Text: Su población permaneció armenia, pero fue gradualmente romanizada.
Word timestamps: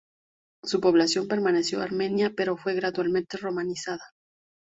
Su 0.63 0.81
población 0.81 1.27
permaneció 1.27 1.79
armenia, 1.79 2.33
pero 2.35 2.57
fue 2.57 2.73
gradualmente 2.73 3.37
romanizada. 3.37 4.03